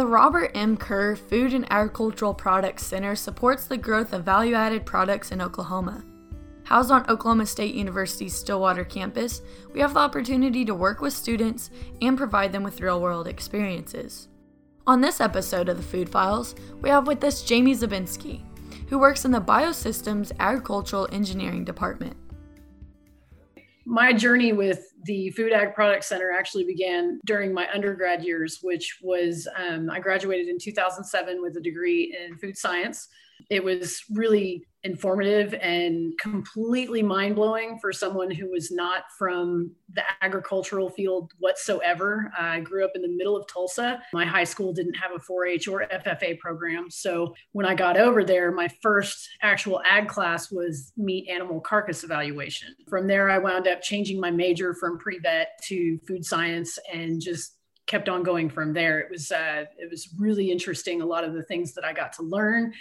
[0.00, 0.78] The Robert M.
[0.78, 6.02] Kerr Food and Agricultural Products Center supports the growth of value added products in Oklahoma.
[6.64, 9.42] Housed on Oklahoma State University's Stillwater campus,
[9.74, 11.68] we have the opportunity to work with students
[12.00, 14.28] and provide them with real world experiences.
[14.86, 18.40] On this episode of the Food Files, we have with us Jaymee Zabienski,
[18.88, 22.16] who works in the Biosystems Agricultural Engineering Department
[23.90, 28.98] my journey with the Food Ag Product Center actually began during my undergrad years, which
[29.02, 33.08] was um, I graduated in 2007 with a degree in food science.
[33.50, 40.02] It was really informative and completely mind blowing for someone who was not from the
[40.22, 42.32] agricultural field whatsoever.
[42.38, 44.00] I grew up in the middle of Tulsa.
[44.12, 46.90] My high school didn't have a 4 H or FFA program.
[46.90, 52.02] So when I got over there, my first actual ag class was meat animal carcass
[52.02, 52.74] evaluation.
[52.88, 57.20] From there, I wound up changing my major from pre vet to food science and
[57.20, 57.56] just
[57.86, 59.00] kept on going from there.
[59.00, 61.02] It was uh, it was really interesting.
[61.02, 62.72] A lot of the things that I got to learn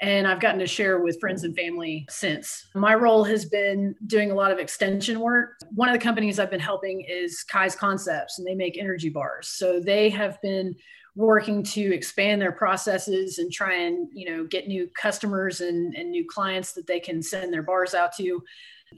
[0.00, 2.66] and I've gotten to share with friends and family since.
[2.74, 5.58] My role has been doing a lot of extension work.
[5.74, 9.48] One of the companies I've been helping is Kai's Concepts, and they make energy bars.
[9.48, 10.74] So they have been
[11.16, 16.10] working to expand their processes and try and you know get new customers and, and
[16.10, 18.42] new clients that they can send their bars out to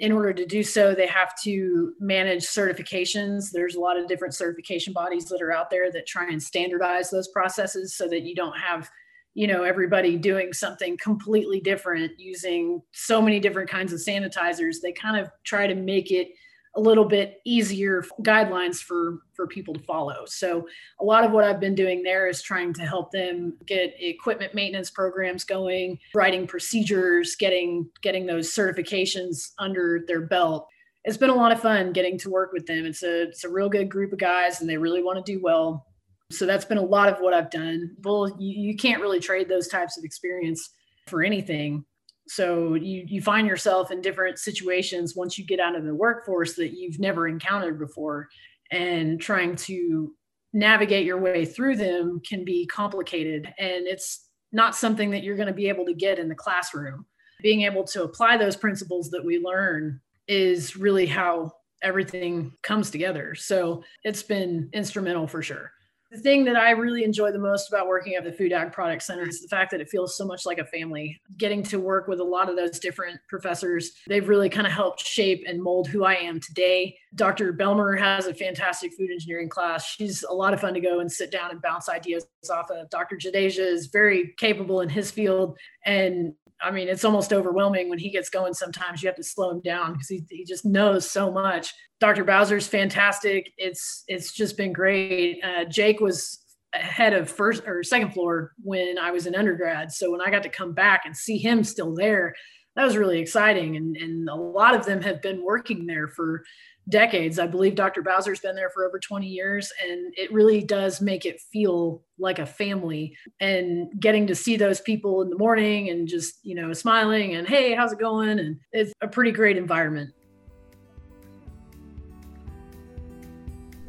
[0.01, 4.35] in order to do so they have to manage certifications there's a lot of different
[4.35, 8.35] certification bodies that are out there that try and standardize those processes so that you
[8.35, 8.91] don't have
[9.39, 14.91] you know everybody doing something completely different using so many different kinds of sanitizers they
[14.91, 16.33] kind of try to make it
[16.75, 20.25] a little bit easier guidelines for for people to follow.
[20.27, 20.67] So
[21.00, 24.55] a lot of what i've been doing there is trying to help them get equipment
[24.55, 30.69] maintenance programs going writing procedures getting getting those certifications under their belt.
[31.05, 32.84] It's been a lot of fun getting to work with them.
[32.84, 35.41] It's a it's a real good group of guys and they really want to do
[35.42, 35.88] well
[36.31, 37.97] so that's been a lot of what I've done.
[38.03, 40.70] Well, you, you can't really trade those types of experience
[41.07, 41.85] for anything.
[42.29, 46.55] So you you find yourself in different situations once you get out of the workforce
[46.57, 48.29] that you've never encountered before,
[48.70, 50.13] and trying to
[50.52, 55.48] navigate your way through them can be complicated, and it's not something that you're going
[55.48, 57.07] to be able to get in the classroom.
[57.41, 61.52] Being able to apply those principles that we learn is really how
[61.83, 63.35] everything comes together.
[63.35, 65.70] So it's been instrumental for sure.
[66.11, 69.02] The thing that I really enjoy the most about working at the Food Ag Product
[69.02, 71.20] Center is the fact that it feels so much like a family.
[71.36, 75.07] Getting to work with a lot of those different professors, they've really kind of helped
[75.07, 76.96] shape and mold who I am today.
[77.14, 77.52] Dr.
[77.52, 79.86] Bellmer has a fantastic food engineering class.
[79.86, 82.89] She's a lot of fun to go and sit down and bounce ideas off of.
[82.89, 83.17] Dr.
[83.17, 88.11] Jadeja is very capable in his field and I mean, it's almost overwhelming when he
[88.11, 88.55] gets going.
[88.55, 91.73] Sometimes you have to slow him down because he, he just knows so much.
[92.01, 92.24] Dr.
[92.24, 93.52] Bowser's fantastic.
[93.57, 95.42] It's it's just been great.
[95.42, 99.91] Uh, Jake was head of first or second floor when I was in undergrad.
[99.92, 102.35] So when I got to come back and see him still there,
[102.78, 103.77] that was really exciting.
[103.77, 106.44] And, and a lot of them have been working there for
[106.89, 107.40] decades.
[107.40, 108.02] I believe Dr.
[108.02, 112.39] Bowser's been there for over 20 years, and it really does make it feel like
[112.39, 113.16] a family.
[113.40, 117.48] And getting to see those people in the morning and just, you know, smiling and,
[117.48, 118.39] hey, how's it going?
[118.39, 120.12] And it's a pretty great environment.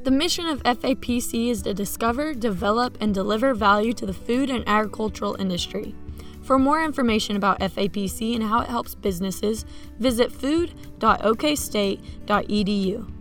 [0.04, 4.68] The mission of FAPC is to discover, develop, and deliver value to the food and
[4.68, 5.94] agricultural industry.
[6.50, 9.66] For more information about FAPC and how it helps businesses,
[10.00, 13.19] visit food.okstate.edu.